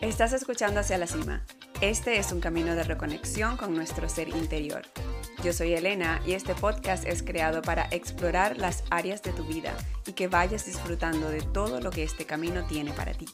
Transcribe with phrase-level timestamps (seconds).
[0.00, 1.44] Estás escuchando Hacia la Cima.
[1.82, 4.80] Este es un camino de reconexión con nuestro ser interior.
[5.44, 9.74] Yo soy Elena y este podcast es creado para explorar las áreas de tu vida
[10.06, 13.26] y que vayas disfrutando de todo lo que este camino tiene para ti.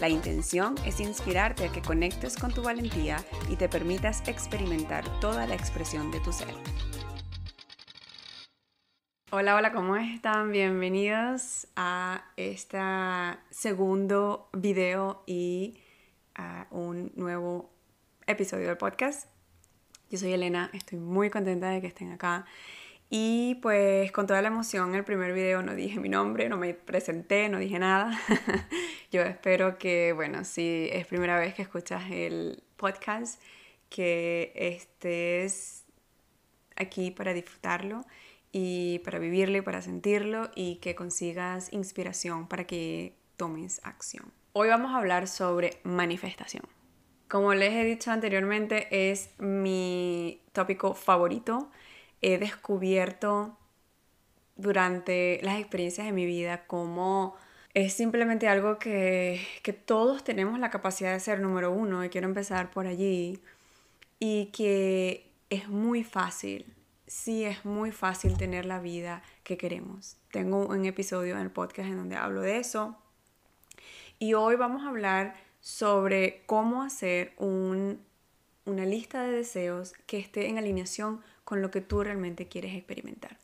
[0.00, 5.46] La intención es inspirarte a que conectes con tu valentía y te permitas experimentar toda
[5.46, 6.54] la expresión de tu ser.
[9.30, 10.50] Hola, hola, ¿cómo están?
[10.50, 12.78] Bienvenidos a este
[13.50, 15.82] segundo video y
[16.36, 17.70] a un nuevo
[18.26, 19.28] episodio del podcast.
[20.10, 22.44] Yo soy Elena, estoy muy contenta de que estén acá.
[23.08, 26.74] Y pues con toda la emoción, el primer video no dije mi nombre, no me
[26.74, 28.18] presenté, no dije nada.
[29.12, 33.40] Yo espero que, bueno, si es primera vez que escuchas el podcast,
[33.88, 35.84] que estés
[36.74, 38.04] aquí para disfrutarlo
[38.50, 44.32] y para vivirlo y para sentirlo y que consigas inspiración para que tomes acción.
[44.58, 46.62] Hoy vamos a hablar sobre manifestación.
[47.28, 51.70] Como les he dicho anteriormente, es mi tópico favorito.
[52.22, 53.58] He descubierto
[54.56, 57.36] durante las experiencias de mi vida cómo
[57.74, 62.26] es simplemente algo que, que todos tenemos la capacidad de ser número uno y quiero
[62.26, 63.38] empezar por allí
[64.18, 66.64] y que es muy fácil,
[67.06, 70.16] sí es muy fácil tener la vida que queremos.
[70.30, 72.96] Tengo un episodio en el podcast en donde hablo de eso
[74.18, 80.58] y hoy vamos a hablar sobre cómo hacer una lista de deseos que esté en
[80.58, 83.38] alineación con lo que tú realmente quieres experimentar.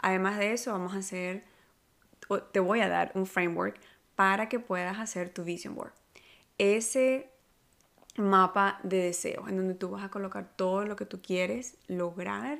[0.00, 1.44] Además de eso, vamos a hacer,
[2.52, 3.78] te voy a dar un framework
[4.14, 5.92] para que puedas hacer tu vision board.
[6.58, 7.28] Ese
[8.16, 12.58] mapa de deseos en donde tú vas a colocar todo lo que tú quieres lograr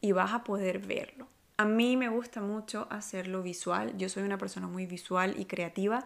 [0.00, 1.28] y vas a poder verlo.
[1.58, 3.96] A mí me gusta mucho hacerlo visual.
[3.96, 6.04] Yo soy una persona muy visual y creativa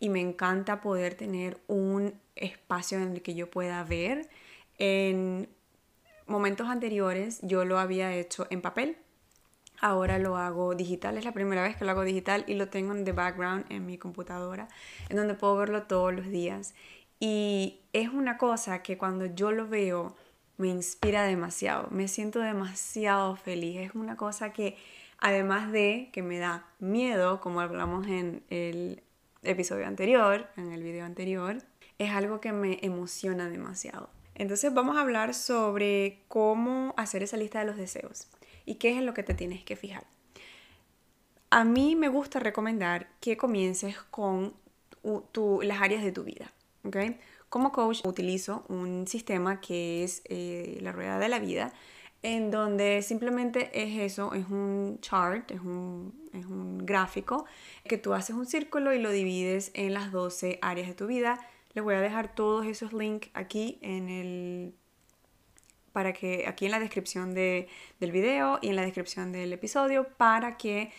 [0.00, 4.28] y me encanta poder tener un espacio en el que yo pueda ver.
[4.78, 5.48] En
[6.26, 8.96] momentos anteriores yo lo había hecho en papel,
[9.80, 12.94] ahora lo hago digital, es la primera vez que lo hago digital y lo tengo
[12.94, 14.68] en the background en mi computadora,
[15.08, 16.74] en donde puedo verlo todos los días.
[17.20, 20.16] Y es una cosa que cuando yo lo veo
[20.58, 24.76] me inspira demasiado, me siento demasiado feliz, es una cosa que
[25.18, 29.02] además de que me da miedo, como hablamos en el
[29.42, 31.58] episodio anterior, en el video anterior,
[31.98, 34.10] es algo que me emociona demasiado.
[34.34, 38.28] Entonces vamos a hablar sobre cómo hacer esa lista de los deseos
[38.66, 40.04] y qué es en lo que te tienes que fijar.
[41.50, 44.54] A mí me gusta recomendar que comiences con
[45.62, 46.52] las áreas de tu vida.
[46.84, 47.18] ¿okay?
[47.48, 51.72] Como coach utilizo un sistema que es eh, la rueda de la vida,
[52.22, 57.44] en donde simplemente es eso, es un chart, es un, es un gráfico,
[57.84, 61.38] que tú haces un círculo y lo divides en las 12 áreas de tu vida.
[61.74, 64.74] Les voy a dejar todos esos links aquí en el
[65.92, 67.68] para que aquí en la descripción de,
[68.00, 70.92] del video y en la descripción del episodio para que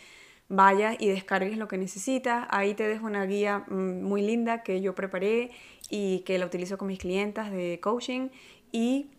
[0.49, 2.47] vayas y descargues lo que necesitas.
[2.49, 5.51] Ahí te dejo una guía mm, muy linda que yo preparé
[5.89, 8.29] y que la utilizo con mis clientas de coaching
[8.71, 9.11] y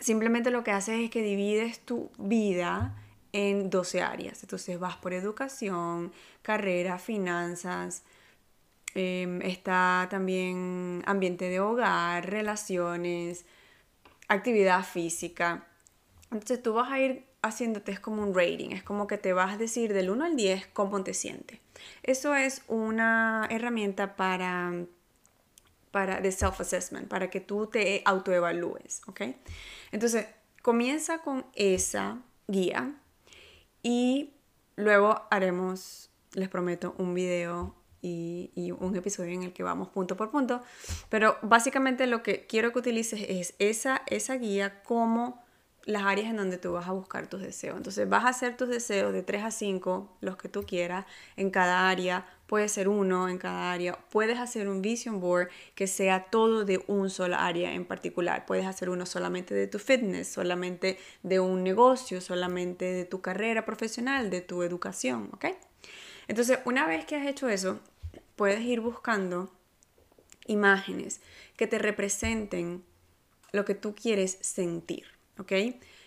[0.00, 2.94] simplemente lo que haces es que divides tu vida
[3.32, 4.42] en 12 áreas.
[4.42, 6.12] Entonces vas por educación,
[6.42, 8.02] carrera, finanzas,
[8.94, 13.44] em, está también ambiente de hogar, relaciones,
[14.28, 15.66] actividad física.
[16.30, 19.54] Entonces tú vas a ir haciéndote es como un rating, es como que te vas
[19.54, 21.60] a decir del 1 al 10 cómo te sientes.
[22.02, 24.72] Eso es una herramienta para
[25.96, 29.22] para, de self-assessment, para que tú te autoevalúes, ¿ok?
[29.92, 30.26] Entonces,
[30.60, 33.00] comienza con esa guía
[33.82, 34.34] y
[34.76, 40.18] luego haremos, les prometo, un video y, y, un episodio en el que vamos punto
[40.18, 40.60] por punto.
[41.08, 45.45] Pero básicamente lo que quiero que utilices es esa, esa guía como
[45.86, 47.76] las áreas en donde tú vas a buscar tus deseos.
[47.76, 51.50] Entonces vas a hacer tus deseos de 3 a 5, los que tú quieras, en
[51.50, 52.26] cada área.
[52.48, 53.96] Puede ser uno en cada área.
[54.10, 58.46] Puedes hacer un vision board que sea todo de un solo área en particular.
[58.46, 63.64] Puedes hacer uno solamente de tu fitness, solamente de un negocio, solamente de tu carrera
[63.64, 65.46] profesional, de tu educación, ¿ok?
[66.26, 67.78] Entonces, una vez que has hecho eso,
[68.34, 69.52] puedes ir buscando
[70.46, 71.20] imágenes
[71.56, 72.82] que te representen
[73.52, 75.15] lo que tú quieres sentir.
[75.38, 75.52] ¿Ok?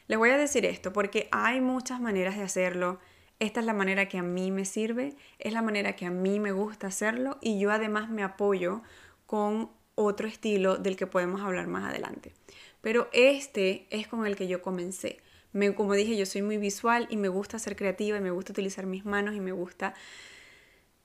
[0.08, 3.00] Les voy a decir esto porque hay muchas maneras de hacerlo.
[3.40, 6.40] Esta es la manera que a mí me sirve, es la manera que a mí
[6.40, 8.82] me gusta hacerlo y yo además me apoyo
[9.26, 12.34] con otro estilo del que podemos hablar más adelante.
[12.82, 15.20] Pero este es con el que yo comencé.
[15.52, 18.54] Me, como dije, yo soy muy visual y me gusta ser creativa y me gusta
[18.54, 19.94] utilizar mis manos y me gusta,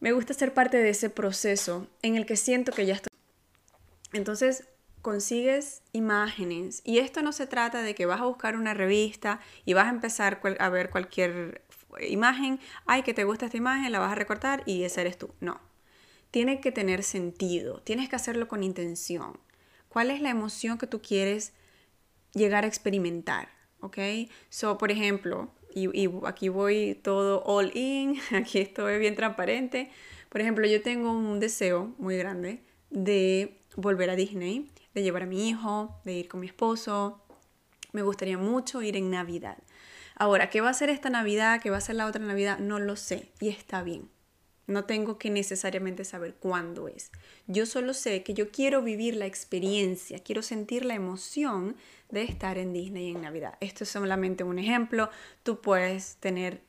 [0.01, 3.11] me gusta ser parte de ese proceso en el que siento que ya estoy
[4.13, 4.65] Entonces,
[5.05, 9.75] consigues imágenes y esto no se trata de que vas a buscar una revista y
[9.75, 11.63] vas a empezar a ver cualquier
[12.01, 15.29] imagen, ay, que te gusta esta imagen, la vas a recortar y ese eres tú.
[15.41, 15.61] No,
[16.31, 19.39] tiene que tener sentido, tienes que hacerlo con intención.
[19.91, 21.53] ¿Cuál es la emoción que tú quieres
[22.33, 23.51] llegar a experimentar?
[23.81, 23.99] ¿Ok?
[24.49, 29.91] So, por ejemplo, y, y aquí voy todo all in, aquí estoy bien transparente.
[30.31, 35.27] Por ejemplo, yo tengo un deseo muy grande de volver a Disney, de llevar a
[35.27, 37.21] mi hijo, de ir con mi esposo.
[37.93, 39.59] Me gustaría mucho ir en Navidad.
[40.17, 41.61] Ahora, ¿qué va a ser esta Navidad?
[41.61, 42.59] ¿Qué va a ser la otra Navidad?
[42.59, 44.09] No lo sé y está bien.
[44.67, 47.11] No tengo que necesariamente saber cuándo es.
[47.47, 51.77] Yo solo sé que yo quiero vivir la experiencia, quiero sentir la emoción
[52.09, 53.59] de estar en Disney en Navidad.
[53.61, 55.11] Esto es solamente un ejemplo.
[55.43, 56.63] Tú puedes tener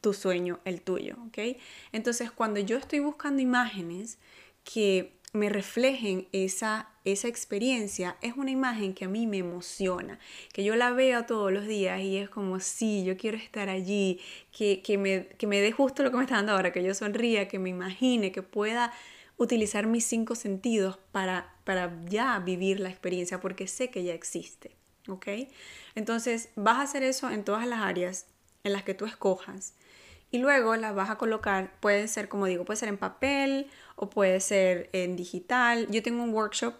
[0.00, 1.56] tu sueño, el tuyo, ¿ok?
[1.92, 4.18] Entonces, cuando yo estoy buscando imágenes
[4.62, 10.18] que me reflejen esa, esa experiencia, es una imagen que a mí me emociona,
[10.52, 14.20] que yo la veo todos los días y es como, sí, yo quiero estar allí,
[14.56, 16.94] que, que, me, que me dé justo lo que me está dando ahora, que yo
[16.94, 18.92] sonría, que me imagine, que pueda
[19.36, 24.72] utilizar mis cinco sentidos para, para ya vivir la experiencia, porque sé que ya existe,
[25.08, 25.28] ¿ok?
[25.94, 28.26] Entonces, vas a hacer eso en todas las áreas
[28.64, 29.74] en las que tú escojas
[30.30, 34.10] y luego las vas a colocar, puede ser como digo, puede ser en papel o
[34.10, 35.86] puede ser en digital.
[35.90, 36.74] Yo tengo un workshop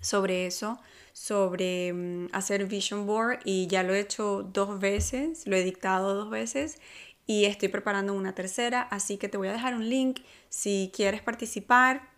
[0.00, 0.78] sobre eso,
[1.12, 6.14] sobre mm, hacer vision board y ya lo he hecho dos veces, lo he dictado
[6.14, 6.78] dos veces
[7.26, 11.22] y estoy preparando una tercera, así que te voy a dejar un link si quieres
[11.22, 12.10] participar.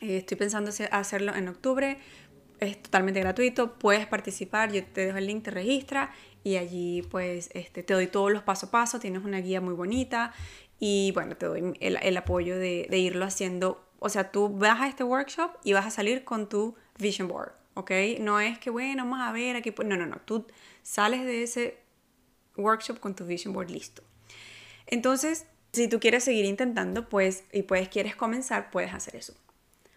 [0.00, 1.98] Eh, estoy pensando hacerlo en octubre,
[2.60, 6.12] es totalmente gratuito, puedes participar, yo te dejo el link, te registra
[6.42, 9.74] y allí pues este, te doy todos los paso a paso, tienes una guía muy
[9.74, 10.32] bonita
[10.78, 13.84] y bueno, te doy el, el apoyo de, irlo haciendo.
[13.98, 17.52] O sea, tú vas a este workshop y vas a salir con tu vision board,
[17.74, 17.90] ¿ok?
[18.20, 19.72] No es que, bueno, vamos a ver aquí.
[19.84, 20.46] No, no, no, tú
[20.82, 21.78] sales de ese
[22.56, 24.02] workshop con tu vision board listo.
[24.86, 29.34] Entonces, si tú quieres seguir intentando, pues, y pues quieres comenzar, puedes hacer eso.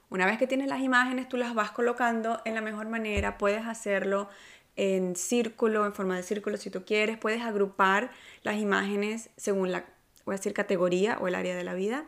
[0.09, 3.65] Una vez que tienes las imágenes, tú las vas colocando en la mejor manera, puedes
[3.65, 4.29] hacerlo
[4.77, 7.17] en círculo, en forma de círculo si tú quieres.
[7.17, 8.11] Puedes agrupar
[8.43, 9.85] las imágenes según la,
[10.23, 12.05] voy a decir, categoría o el área de la vida.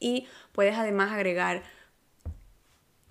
[0.00, 1.62] Y puedes además agregar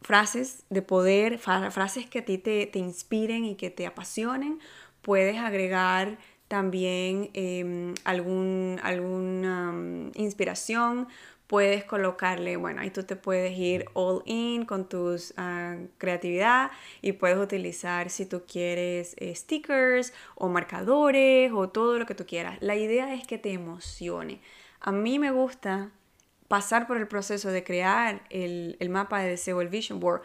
[0.02, 4.60] frases de poder, frases que a ti te, inspiren y que te apasionen.
[5.02, 6.18] Puedes agregar
[6.48, 11.08] también eh, algún, alguna mm, inspiración
[11.48, 17.14] puedes colocarle, bueno, ahí tú te puedes ir all in con tu ah, creatividad y
[17.14, 22.58] puedes utilizar si tú quieres eh, stickers o marcadores o todo lo que tú quieras.
[22.62, 24.42] La idea es que te emocione.
[24.80, 25.92] A mí me gusta
[26.48, 30.22] pasar por el proceso de crear el, el mapa de deseo, el vision board,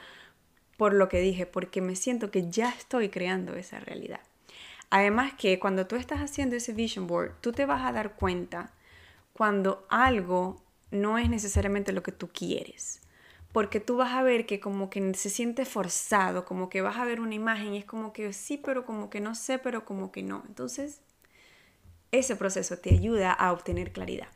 [0.77, 4.21] por lo que dije, porque me siento que ya estoy creando esa realidad.
[4.91, 8.73] Además que cuando tú estás haciendo ese vision board, tú te vas a dar cuenta
[9.33, 13.01] cuando algo no es necesariamente lo que tú quieres.
[13.53, 17.05] Porque tú vas a ver que como que se siente forzado, como que vas a
[17.05, 20.13] ver una imagen y es como que sí, pero como que no sé, pero como
[20.13, 20.45] que no.
[20.47, 21.01] Entonces,
[22.13, 24.29] ese proceso te ayuda a obtener claridad.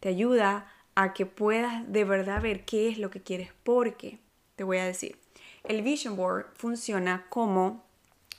[0.00, 3.50] Te ayuda a que puedas de verdad ver qué es lo que quieres.
[3.64, 4.18] Porque,
[4.56, 5.18] te voy a decir,
[5.64, 7.84] el vision board funciona como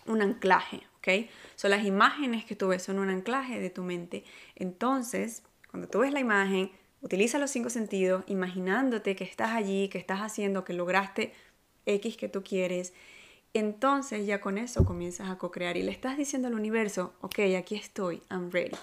[0.06, 1.30] un anclaje, ¿ok?
[1.56, 4.24] Son las imágenes que tú ves, son un anclaje de tu mente.
[4.56, 6.72] Entonces, cuando tú ves la imagen,
[7.04, 11.34] Utiliza los cinco sentidos, imaginándote que estás allí, que estás haciendo, que lograste
[11.86, 12.94] X que tú quieres.
[13.54, 17.76] Entonces ya con eso comienzas a co-crear y le estás diciendo al universo, ok, aquí
[17.76, 18.78] estoy, I'm ready.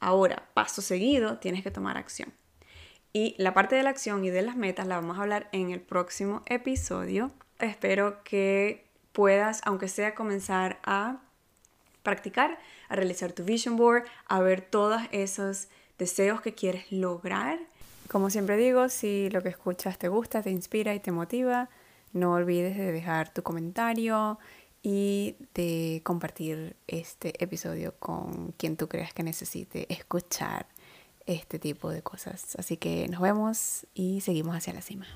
[0.00, 2.30] Ahora, paso seguido, tienes que tomar acción.
[3.14, 5.70] Y la parte de la acción y de las metas la vamos a hablar en
[5.70, 7.32] el próximo episodio.
[7.58, 11.22] Espero que puedas, aunque sea comenzar a
[12.02, 12.58] practicar,
[12.90, 17.60] a realizar tu vision board, a ver todas esas deseos que quieres lograr.
[18.08, 21.68] Como siempre digo, si lo que escuchas te gusta, te inspira y te motiva,
[22.12, 24.38] no olvides de dejar tu comentario
[24.82, 30.66] y de compartir este episodio con quien tú creas que necesite escuchar
[31.26, 32.56] este tipo de cosas.
[32.58, 35.06] Así que nos vemos y seguimos hacia la cima.